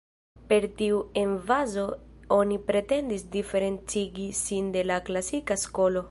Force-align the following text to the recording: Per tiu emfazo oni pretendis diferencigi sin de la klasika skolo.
Per 0.51 0.63
tiu 0.77 1.01
emfazo 1.23 1.83
oni 2.37 2.57
pretendis 2.71 3.25
diferencigi 3.35 4.25
sin 4.39 4.71
de 4.77 4.83
la 4.93 4.97
klasika 5.11 5.59
skolo. 5.65 5.99